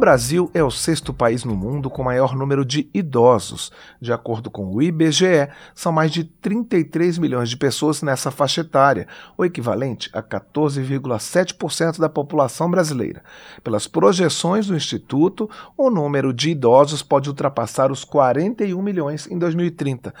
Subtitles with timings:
[0.00, 3.70] Brasil é o sexto país no mundo com maior número de idosos.
[4.00, 9.06] De acordo com o IBGE, são mais de 33 milhões de pessoas nessa faixa etária,
[9.36, 13.22] o equivalente a 14,7% da população brasileira.
[13.62, 20.14] Pelas projeções do Instituto, o número de idosos pode ultrapassar os 41 milhões em 2030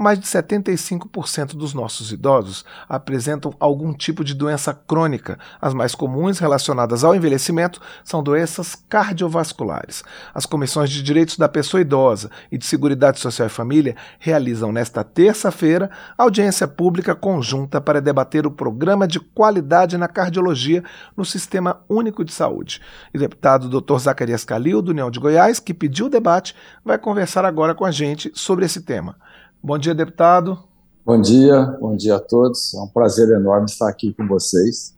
[0.00, 5.38] mais de 75% dos nossos idosos apresentam algum tipo de doença crônica.
[5.60, 10.02] As mais comuns relacionadas ao envelhecimento são doenças cardiovasculares.
[10.32, 15.04] As comissões de direitos da pessoa idosa e de Seguridade Social e Família realizam nesta
[15.04, 20.82] terça-feira audiência pública conjunta para debater o programa de qualidade na cardiologia
[21.14, 22.80] no Sistema Único de Saúde.
[23.14, 23.98] O deputado Dr.
[23.98, 27.90] Zacarias Calil, do União de Goiás, que pediu o debate, vai conversar agora com a
[27.90, 29.16] gente sobre esse tema.
[29.62, 30.58] Bom dia, deputado.
[31.04, 32.72] Bom dia, bom dia a todos.
[32.72, 34.94] É um prazer enorme estar aqui com vocês.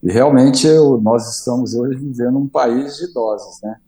[0.00, 3.78] E realmente eu, nós estamos hoje vivendo um país de idosos, né?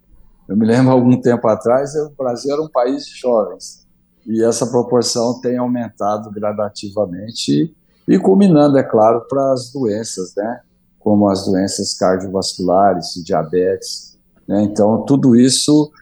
[0.48, 3.86] Eu me lembro algum tempo atrás, o Brasil era um país de jovens.
[4.26, 7.72] E essa proporção tem aumentado gradativamente
[8.08, 10.62] e culminando, é claro, para as doenças, né?
[10.98, 14.18] Como as doenças cardiovasculares, diabetes.
[14.48, 14.64] Né?
[14.64, 15.92] Então, tudo isso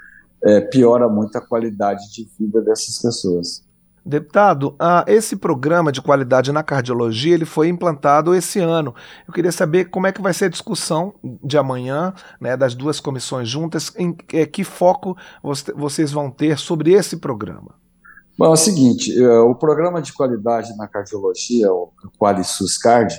[0.43, 3.63] é, piora muito a qualidade de vida dessas pessoas.
[4.05, 8.95] Deputado, ah, esse programa de qualidade na cardiologia ele foi implantado esse ano.
[9.29, 12.99] Eu queria saber como é que vai ser a discussão de amanhã, né, das duas
[12.99, 15.17] comissões juntas, em é, que foco
[15.75, 17.75] vocês vão ter sobre esse programa.
[18.39, 23.15] Bom, é o seguinte, é, o programa de qualidade na cardiologia, o QualiSUS Card,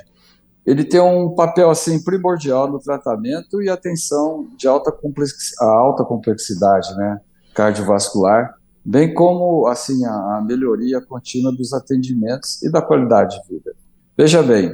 [0.65, 4.91] ele tem um papel assim primordial no tratamento e atenção de alta,
[5.59, 7.21] alta complexidade, né,
[7.53, 13.73] cardiovascular bem como assim a, melhoria contínua dos atendimentos e da qualidade de vida.
[14.17, 14.71] Veja bem,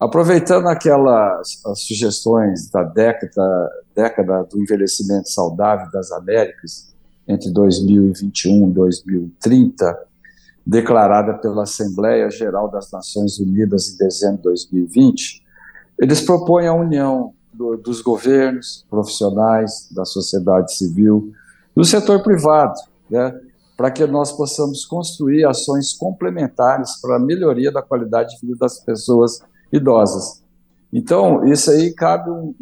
[0.00, 6.92] aproveitando aquelas sugestões da década, década do envelhecimento saudável das Américas,
[7.28, 9.98] entre 2021 e 2030,
[10.66, 15.42] declarada pela Assembleia Geral das Nações Unidas em dezembro de 2020,
[15.98, 21.32] eles propõem a união do, dos governos, profissionais, da sociedade civil,
[21.76, 22.74] do setor privado,
[23.12, 23.38] né,
[23.76, 28.80] para que nós possamos construir ações complementares para a melhoria da qualidade de vida das
[28.80, 29.40] pessoas
[29.72, 30.42] idosas.
[30.92, 32.54] Então, isso aí cabe um,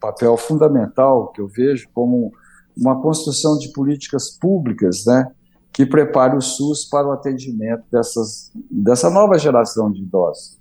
[0.00, 2.32] papel fundamental que eu vejo como
[2.76, 5.30] uma construção de políticas públicas, né,
[5.72, 10.58] que prepare o SUS para o atendimento dessas, dessa nova geração de idosos.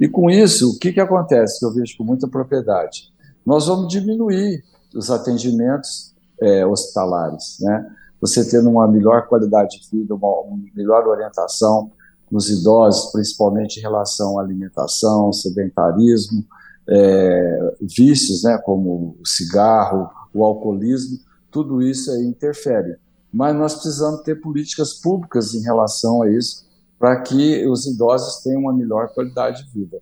[0.00, 3.12] E com isso, o que, que acontece, que eu vejo com muita propriedade?
[3.44, 4.62] Nós vamos diminuir
[4.94, 7.86] os atendimentos é, hospitalares, né?
[8.26, 11.90] Você tendo uma melhor qualidade de vida, uma, uma melhor orientação
[12.30, 16.44] nos idosos, principalmente em relação à alimentação, sedentarismo,
[16.88, 21.18] é, vícios, né, como o cigarro, o alcoolismo,
[21.50, 22.96] tudo isso aí interfere.
[23.32, 26.66] Mas nós precisamos ter políticas públicas em relação a isso,
[26.98, 30.00] para que os idosos tenham uma melhor qualidade de vida.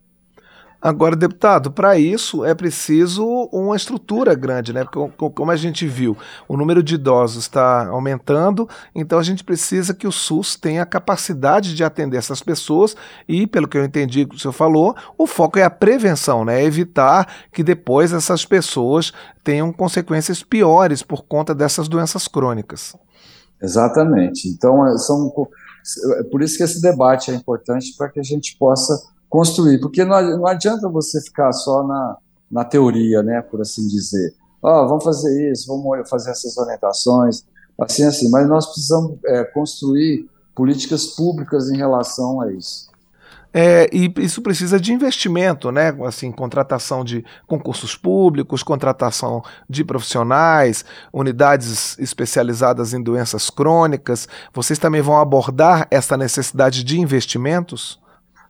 [0.85, 4.85] Agora, deputado, para isso é preciso uma estrutura grande, né?
[4.85, 6.15] Porque, como a gente viu,
[6.47, 11.75] o número de idosos está aumentando, então a gente precisa que o SUS tenha capacidade
[11.75, 12.95] de atender essas pessoas
[13.27, 16.61] e, pelo que eu entendi que o senhor falou, o foco é a prevenção, né?
[16.61, 19.11] É evitar que depois essas pessoas
[19.43, 22.95] tenham consequências piores por conta dessas doenças crônicas.
[23.59, 24.49] Exatamente.
[24.49, 25.33] Então, é, são
[26.19, 30.05] é por isso que esse debate é importante para que a gente possa construir, porque
[30.05, 32.17] não, não adianta você ficar só na,
[32.49, 34.33] na teoria, né, por assim dizer.
[34.63, 37.43] Ah, vamos fazer isso, vamos fazer essas orientações,
[37.81, 42.89] assim, assim, mas nós precisamos é, construir políticas públicas em relação a isso.
[43.53, 45.97] É, e isso precisa de investimento, né?
[46.07, 54.29] Assim, contratação de concursos públicos, contratação de profissionais, unidades especializadas em doenças crônicas.
[54.53, 57.99] Vocês também vão abordar essa necessidade de investimentos?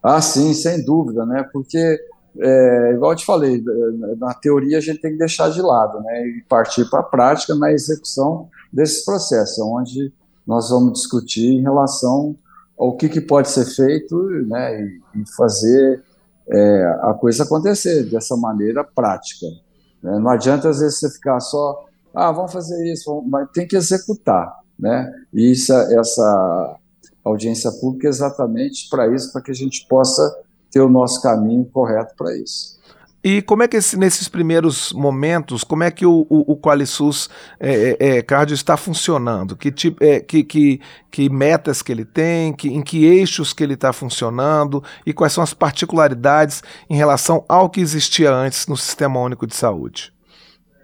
[0.04, 1.48] Ah, sim, sem dúvida, né?
[1.50, 1.98] Porque,
[2.38, 3.64] é, igual eu te falei,
[4.18, 6.28] na teoria a gente tem que deixar de lado, né?
[6.28, 10.12] E partir para a prática na execução desses processos, onde
[10.46, 12.36] nós vamos discutir em relação
[12.78, 14.14] ao que, que pode ser feito,
[14.46, 14.78] né?
[14.78, 16.02] E, e fazer
[16.50, 19.46] é, a coisa acontecer dessa maneira prática.
[20.02, 20.18] Né?
[20.18, 21.82] Não adianta às vezes você ficar só,
[22.14, 25.10] ah, vamos fazer isso, mas tem que executar, né?
[25.32, 26.76] E isso, essa
[27.24, 30.22] audiência pública exatamente para isso, para que a gente possa
[30.70, 32.74] ter o nosso caminho correto para isso.
[33.24, 37.30] E como é que esse, nesses primeiros momentos, como é que o, o, o Qualisus
[37.58, 39.56] é, é, é, Cardio está funcionando?
[39.56, 40.78] Que, tipo, é, que, que,
[41.10, 45.32] que metas que ele tem, que, em que eixos que ele está funcionando e quais
[45.32, 50.12] são as particularidades em relação ao que existia antes no Sistema Único de Saúde?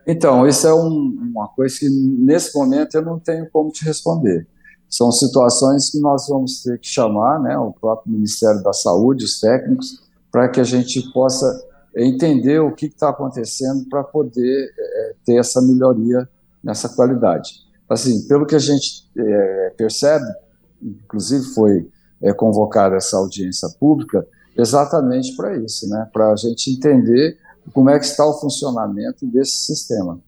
[0.07, 4.47] Então, isso é um, uma coisa que nesse momento eu não tenho como te responder.
[4.91, 9.39] São situações que nós vamos ter que chamar né, o próprio Ministério da Saúde, os
[9.39, 10.03] técnicos,
[10.33, 11.65] para que a gente possa
[11.97, 16.29] entender o que está acontecendo para poder é, ter essa melhoria
[16.63, 17.61] nessa qualidade.
[17.89, 20.27] Assim, pelo que a gente é, percebe,
[20.83, 21.89] inclusive foi
[22.21, 24.27] é, convocada essa audiência pública
[24.57, 27.39] exatamente para isso, né, para a gente entender
[27.73, 30.21] como é que está o funcionamento desse sistema.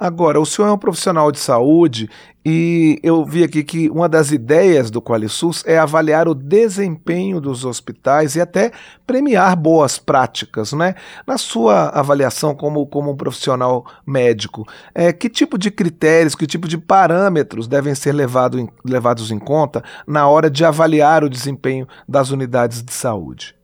[0.00, 2.08] Agora, o senhor é um profissional de saúde
[2.42, 7.66] e eu vi aqui que uma das ideias do QualiSUS é avaliar o desempenho dos
[7.66, 8.72] hospitais e até
[9.06, 10.94] premiar boas práticas, né?
[11.26, 16.66] Na sua avaliação como, como um profissional médico, é, que tipo de critérios, que tipo
[16.66, 21.86] de parâmetros devem ser levado em, levados em conta na hora de avaliar o desempenho
[22.08, 23.54] das unidades de saúde?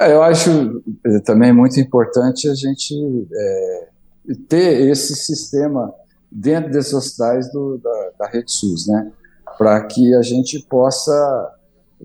[0.00, 0.82] É, eu acho
[1.26, 2.94] também muito importante a gente
[3.30, 3.91] é,
[4.48, 5.92] ter esse sistema
[6.30, 9.12] dentro desses hospitais do, da, da Rede SUS, né?
[9.58, 11.54] Para que a gente possa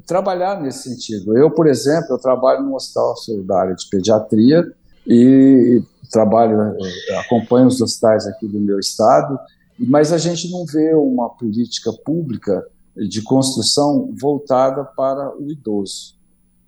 [0.05, 1.37] trabalhar nesse sentido.
[1.37, 3.15] Eu, por exemplo, eu trabalho no hospital
[3.45, 4.63] da área de pediatria
[5.05, 5.81] e
[6.11, 9.39] trabalho, eh, acompanho os hospitais aqui do meu estado,
[9.79, 12.65] mas a gente não vê uma política pública
[12.95, 16.15] de construção voltada para o idoso,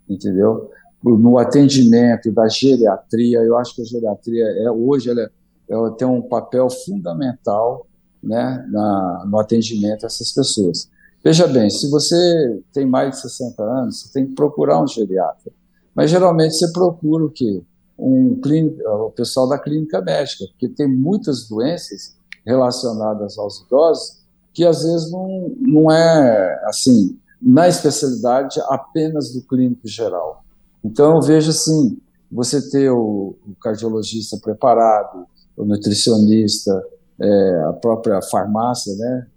[0.07, 0.69] entendeu?
[1.03, 5.29] No atendimento da geriatria, eu acho que a geriatria é hoje ela é
[5.69, 7.85] ela tem um papel fundamental
[8.21, 10.89] né, na, no atendimento a essas pessoas.
[11.23, 15.51] Veja bem, se você tem mais de 60 anos, você tem que procurar um geriatra.
[15.93, 17.61] Mas geralmente você procura o quê?
[17.97, 22.15] Um clínico, o pessoal da clínica médica, porque tem muitas doenças
[22.45, 24.19] relacionadas aos idosos
[24.53, 30.43] que às vezes não, não é assim, na especialidade apenas do clínico geral.
[30.83, 31.97] Então eu vejo assim,
[32.31, 35.25] você ter o, o cardiologista preparado,
[35.59, 36.83] o nutricionista,
[37.19, 39.27] é, a própria farmácia né,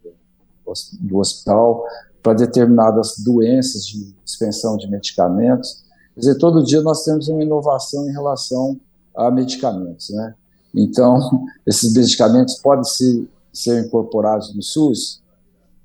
[1.01, 1.85] do hospital,
[2.23, 5.83] para determinadas doenças de dispensão de medicamentos.
[6.15, 8.81] Quer dizer, todo dia nós temos uma inovação em relação
[9.17, 10.11] a medicamentos.
[10.11, 10.35] Né?
[10.73, 15.21] Então, esses medicamentos podem ser, ser incorporados no SUS,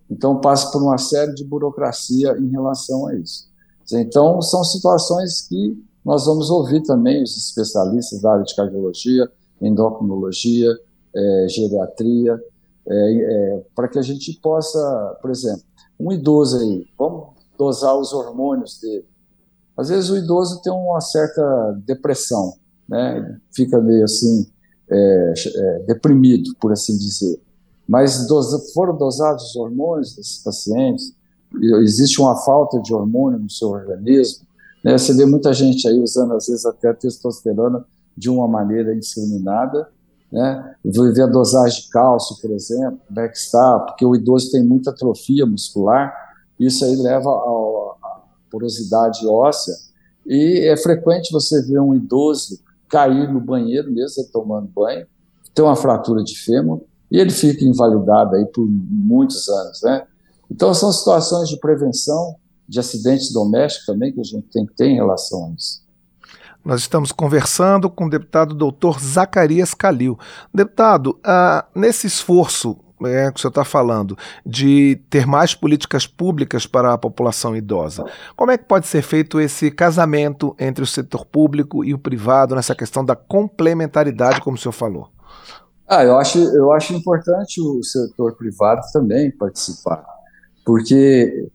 [0.10, 3.48] então passa por uma série de burocracia em relação a isso.
[3.92, 9.30] Então, são situações que nós vamos ouvir também os especialistas da área de cardiologia,
[9.62, 10.71] endocrinologia,
[11.15, 12.39] é, geriatria,
[12.88, 15.63] é, é, para que a gente possa, por exemplo,
[16.00, 19.06] um idoso aí, vamos dosar os hormônios dele.
[19.75, 22.54] Às vezes o idoso tem uma certa depressão,
[22.88, 23.39] né?
[23.51, 24.48] Fica meio assim,
[24.89, 27.39] é, é, deprimido, por assim dizer.
[27.88, 31.13] Mas dosa, foram dosados os hormônios desses pacientes,
[31.83, 34.45] existe uma falta de hormônio no seu organismo.
[34.83, 34.98] Né?
[34.98, 37.86] Você vê muita gente aí usando, às vezes, até testosterona
[38.17, 39.89] de uma maneira indiscriminada,
[40.31, 40.75] né?
[40.83, 42.99] Ver a dosagem de cálcio, por exemplo,
[43.31, 46.13] está, porque o idoso tem muita atrofia muscular,
[46.59, 49.75] isso aí leva à porosidade óssea,
[50.25, 52.59] e é frequente você ver um idoso
[52.89, 55.05] cair no banheiro, mesmo tomando banho,
[55.53, 60.05] ter uma fratura de fêmur, e ele fica invalidado aí por muitos anos, né?
[60.51, 62.35] Então são situações de prevenção
[62.67, 65.87] de acidentes domésticos também que a gente tem que ter em relação a isso.
[66.67, 70.19] Nós estamos conversando com o deputado doutor Zacarias Calil.
[70.53, 76.67] Deputado, ah, nesse esforço é, que o senhor está falando, de ter mais políticas públicas
[76.67, 78.03] para a população idosa.
[78.36, 82.53] Como é que pode ser feito esse casamento entre o setor público e o privado
[82.53, 85.07] nessa questão da complementaridade, como o senhor falou?
[85.88, 90.03] Ah, eu acho, eu acho importante o setor privado também participar,
[90.65, 91.47] porque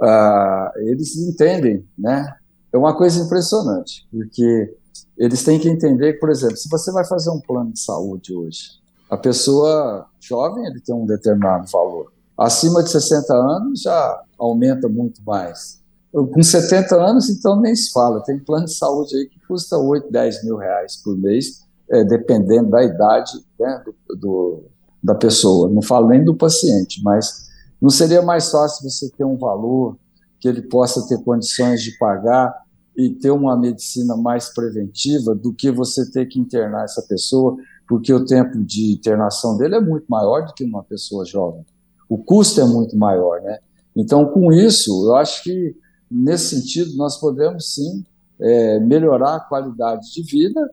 [0.00, 2.36] ah, eles entendem né,
[2.72, 4.74] é uma coisa impressionante, porque
[5.16, 8.34] eles têm que entender que, por exemplo, se você vai fazer um plano de saúde
[8.34, 12.12] hoje, a pessoa jovem ele tem um determinado valor.
[12.38, 15.80] Acima de 60 anos já aumenta muito mais.
[16.12, 18.22] Com 70 anos, então nem se fala.
[18.22, 22.70] Tem plano de saúde aí que custa 8, 10 mil reais por mês, é, dependendo
[22.70, 24.62] da idade né, do, do,
[25.02, 25.68] da pessoa.
[25.68, 27.50] Não falo nem do paciente, mas
[27.80, 29.96] não seria mais fácil você ter um valor
[30.40, 32.54] que ele possa ter condições de pagar
[32.96, 37.56] e ter uma medicina mais preventiva do que você ter que internar essa pessoa,
[37.88, 41.64] porque o tempo de internação dele é muito maior do que uma pessoa jovem.
[42.08, 43.58] O custo é muito maior, né?
[43.94, 45.76] Então, com isso, eu acho que
[46.10, 48.04] nesse sentido nós podemos sim
[48.40, 50.70] é, melhorar a qualidade de vida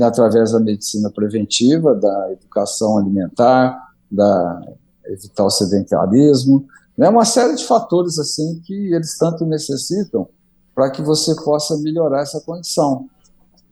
[0.00, 4.60] através da medicina preventiva, da educação alimentar, da
[5.06, 6.66] evitar o sedentarismo,
[7.06, 10.28] é uma série de fatores assim que eles tanto necessitam
[10.74, 13.08] para que você possa melhorar essa condição.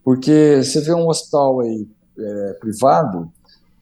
[0.04, 3.30] Porque você vê um hospital aí é, privado,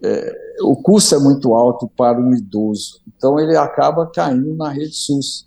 [0.02, 4.94] é, o custo é muito alto para um idoso, então ele acaba caindo na rede
[4.94, 5.46] SUS,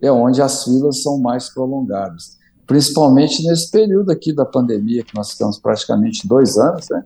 [0.00, 5.32] é onde as filas são mais prolongadas, principalmente nesse período aqui da pandemia, que nós
[5.32, 7.04] ficamos praticamente dois anos, né?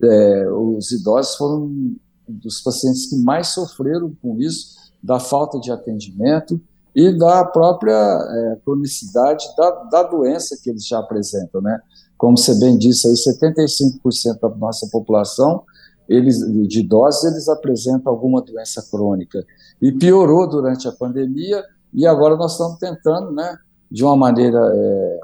[0.00, 1.96] É, os idosos foram
[2.28, 6.60] dos pacientes que mais sofreram com isso, da falta de atendimento
[6.94, 11.80] e da própria é, cronicidade da, da doença que eles já apresentam, né?
[12.16, 15.62] Como você bem disse, aí 75% da nossa população
[16.08, 16.38] eles,
[16.68, 19.44] de idosos eles apresentam alguma doença crônica.
[19.80, 21.62] E piorou durante a pandemia,
[21.92, 23.58] e agora nós estamos tentando, né,
[23.90, 25.20] de uma maneira é,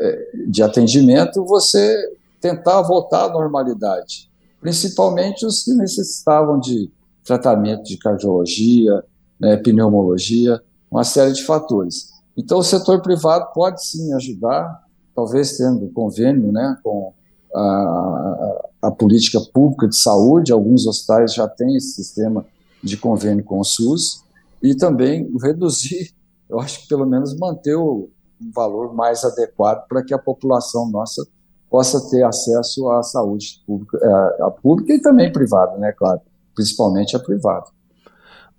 [0.00, 4.30] é, de atendimento, você tentar voltar à normalidade.
[4.60, 6.90] Principalmente os que necessitavam de
[7.24, 9.02] tratamento de cardiologia,
[9.40, 12.12] né, pneumologia, uma série de fatores.
[12.36, 14.82] Então, o setor privado pode sim ajudar,
[15.14, 17.12] talvez tendo convênio né, com
[17.54, 22.44] a, a, política pública de saúde, alguns hospitais já têm esse sistema
[22.82, 24.24] de convênio com o SUS,
[24.62, 26.12] e também reduzir,
[26.50, 28.08] eu acho que pelo menos manter o,
[28.40, 31.24] um valor mais adequado para que a população nossa
[31.70, 36.20] possa ter acesso à saúde pública, é, a pública e também privada, né, claro,
[36.54, 37.66] principalmente a privada.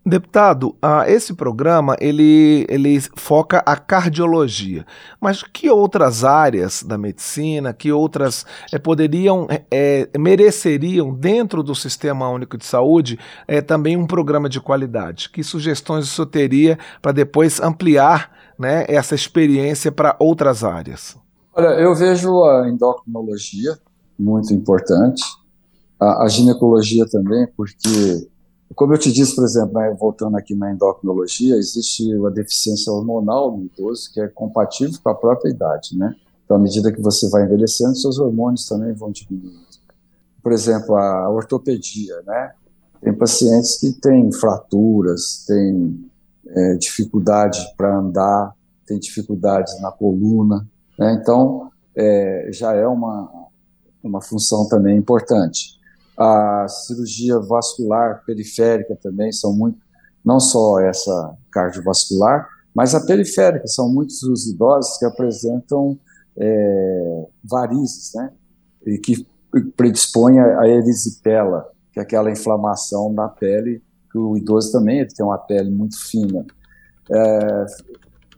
[0.07, 4.85] Deputado, uh, esse programa ele, ele foca a cardiologia,
[5.19, 12.29] mas que outras áreas da medicina, que outras é, poderiam, é, mereceriam dentro do Sistema
[12.29, 15.27] Único de Saúde é, também um programa de qualidade?
[15.27, 21.17] Que sugestões isso teria para depois ampliar né, essa experiência para outras áreas?
[21.51, 23.75] Olha, eu vejo a endocrinologia
[24.19, 25.23] muito importante,
[25.99, 28.27] a, a ginecologia também, porque
[28.75, 33.55] como eu te disse, por exemplo, né, voltando aqui na endocrinologia, existe uma deficiência hormonal
[33.55, 36.15] no idoso que é compatível com a própria idade, né?
[36.43, 39.65] Então, à medida que você vai envelhecendo, seus hormônios também vão diminuindo.
[40.43, 42.53] Por exemplo, a ortopedia, né?
[43.01, 46.09] Tem pacientes que têm fraturas, têm
[46.47, 48.53] é, dificuldade para andar,
[48.85, 50.67] têm dificuldades na coluna,
[50.99, 51.17] né?
[51.21, 53.31] Então, é, já é uma,
[54.03, 55.75] uma função também importante
[56.17, 59.77] a cirurgia vascular periférica também são muito,
[60.23, 65.97] não só essa cardiovascular, mas a periférica, são muitos os idosos que apresentam
[66.37, 68.31] é, varizes, né,
[68.85, 69.25] e que
[69.77, 73.81] predispõe a erisipela, que é aquela inflamação na pele,
[74.11, 76.45] que o idoso também ele tem uma pele muito fina.
[77.09, 77.65] É,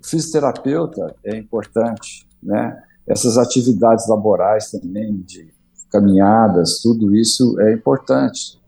[0.04, 5.57] fisioterapeuta é importante, né, essas atividades laborais também de
[5.92, 8.60] caminhadas, tudo isso é importante.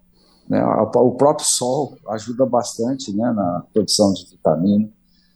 [0.47, 0.63] Né?
[0.65, 4.89] O próprio sol ajuda bastante né, na produção de vitamina.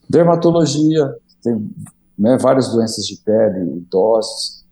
[0.08, 1.70] Dermatologia, tem
[2.18, 4.64] né, várias doenças de pele, idosos.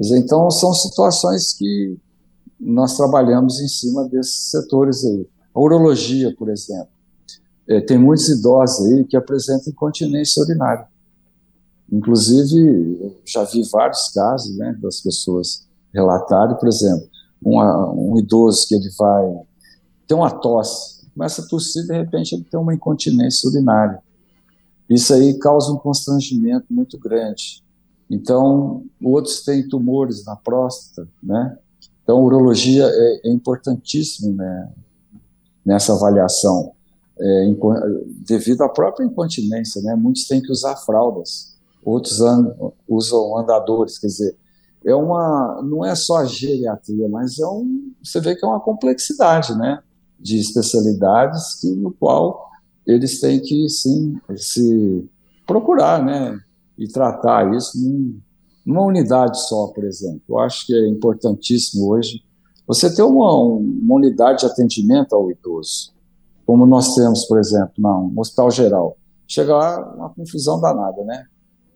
[0.00, 1.98] Então, são situações que
[2.58, 5.28] nós trabalhamos em cima desses setores aí.
[5.54, 6.88] A urologia, por exemplo.
[7.68, 10.88] É, tem muitos idosos aí que apresentam incontinência urinária.
[11.92, 17.08] Inclusive, eu já vi vários casos né, das pessoas relatado, por exemplo,
[17.42, 19.40] uma, um idoso que ele vai
[20.06, 24.02] ter uma tosse, começa a tossir, de repente ele tem uma incontinência urinária.
[24.88, 27.62] Isso aí causa um constrangimento muito grande.
[28.10, 31.56] Então, outros têm tumores na próstata, né?
[32.02, 34.68] Então, a urologia é, é importantíssima né,
[35.64, 36.72] nessa avaliação,
[37.20, 37.46] é,
[38.26, 39.94] devido à própria incontinência, né?
[39.94, 41.54] Muitos têm que usar fraldas,
[41.84, 44.36] outros andam, usam andadores, quer dizer,
[44.84, 48.60] é uma, não é só a geriatria, mas é um, você vê que é uma
[48.60, 49.82] complexidade, né,
[50.18, 52.48] de especialidades que, no qual
[52.86, 55.08] eles têm que, sim, se
[55.46, 56.38] procurar, né,
[56.78, 58.18] e tratar isso num,
[58.64, 60.22] numa unidade só, por exemplo.
[60.28, 62.22] Eu acho que é importantíssimo hoje
[62.66, 65.92] você ter uma, uma unidade de atendimento ao idoso,
[66.46, 68.96] como nós temos, por exemplo, no Hospital Geral.
[69.26, 71.26] Chega lá, uma confusão danada, né?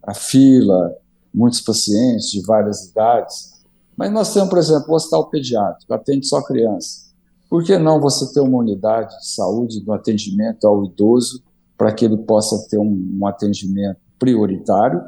[0.03, 0.97] A fila,
[1.35, 3.55] muitos pacientes de várias idades.
[3.97, 7.05] Mas nós temos, por exemplo, o hospital pediátrico, atende só criança.
[7.51, 11.43] Por que não você ter uma unidade de saúde no atendimento ao idoso
[11.77, 15.03] para que ele possa ter um, um, atendimento prioritário,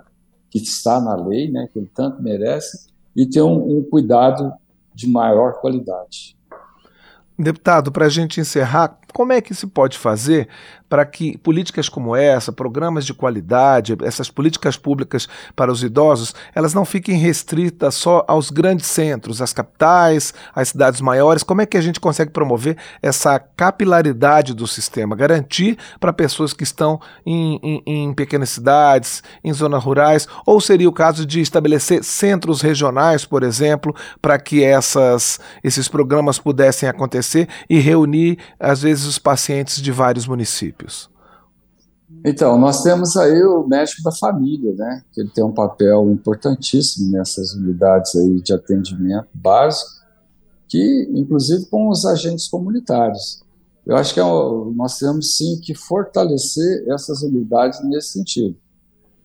[0.51, 4.53] que está na lei, né, que ele tanto merece, e ter um, um cuidado
[4.95, 6.36] de maior qualidade.
[7.39, 10.49] Deputado, para a gente encerrar, como é que se pode fazer
[10.89, 16.73] para que políticas como essa, programas de qualidade, essas políticas públicas para os idosos, elas
[16.73, 21.43] não fiquem restritas só aos grandes centros, às capitais, às cidades maiores?
[21.43, 26.63] Como é que a gente consegue promover essa capilaridade do sistema, garantir para pessoas que
[26.63, 32.05] estão em, em, em pequenas cidades, em zonas rurais, ou seria o caso de estabelecer
[32.05, 37.26] centros regionais, por exemplo, para que essas, esses programas pudessem acontecer
[37.69, 41.11] e reunir, às vezes, os pacientes de vários municípios?
[42.25, 45.03] Então, nós temos aí o médico da família, né?
[45.13, 49.91] Que ele tem um papel importantíssimo nessas unidades aí de atendimento básico,
[50.69, 53.43] que inclusive com os agentes comunitários.
[53.85, 54.25] Eu acho que é,
[54.75, 58.57] nós temos sim que fortalecer essas unidades nesse sentido.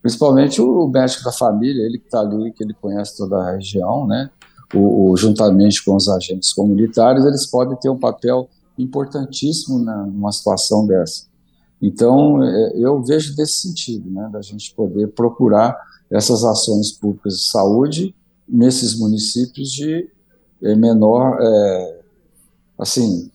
[0.01, 4.05] Principalmente o médico da família, ele que está ali, que ele conhece toda a região,
[4.07, 4.29] né?
[4.73, 10.31] O, o, juntamente com os agentes comunitários, eles podem ter um papel importantíssimo na, numa
[10.31, 11.25] situação dessa.
[11.81, 15.75] Então, é, eu vejo desse sentido, né, da gente poder procurar
[16.09, 18.15] essas ações públicas de saúde
[18.47, 20.07] nesses municípios de
[20.61, 21.99] é, menor, é,
[22.77, 23.31] assim,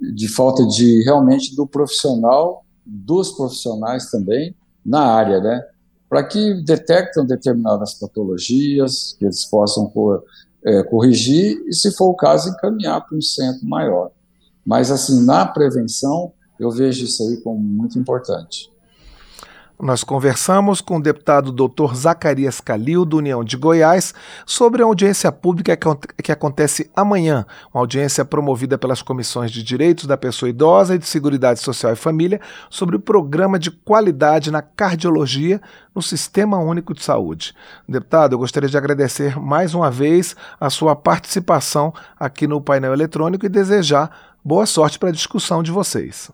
[0.00, 4.54] de falta de realmente do profissional, dos profissionais também
[4.84, 5.62] na área, né,
[6.10, 9.92] para que detectem determinadas patologias, que eles possam
[10.64, 14.10] é, corrigir e, se for o caso, encaminhar para um centro maior.
[14.66, 18.72] Mas, assim, na prevenção, eu vejo isso aí como muito importante.
[19.82, 21.94] Nós conversamos com o deputado Dr.
[21.94, 24.12] Zacarias Calil, do União de Goiás,
[24.44, 25.74] sobre a audiência pública
[26.22, 31.06] que acontece amanhã, uma audiência promovida pelas comissões de Direitos da Pessoa Idosa e de
[31.06, 35.62] Seguridade Social e Família sobre o programa de qualidade na cardiologia
[35.94, 37.54] no Sistema Único de Saúde.
[37.88, 43.46] Deputado, eu gostaria de agradecer mais uma vez a sua participação aqui no painel eletrônico
[43.46, 46.30] e desejar boa sorte para a discussão de vocês.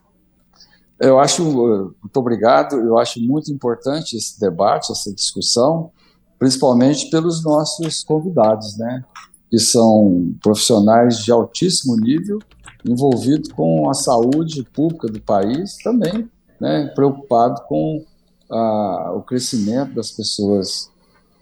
[0.99, 5.91] Eu acho, muito obrigado, eu acho muito importante esse debate, essa discussão,
[6.39, 9.05] principalmente pelos nossos convidados, né,
[9.51, 12.39] que são profissionais de altíssimo nível,
[12.85, 18.03] envolvidos com a saúde pública do país, também né, preocupado com
[18.51, 20.91] a, o crescimento das pessoas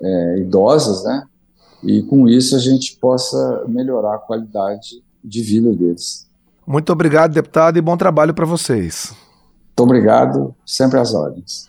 [0.02, 1.24] é, idosas, né,
[1.82, 6.26] e com isso a gente possa melhorar a qualidade de vida deles.
[6.66, 9.14] Muito obrigado, deputado, e bom trabalho para vocês.
[9.76, 11.68] Muito obrigado, sempre às ordens.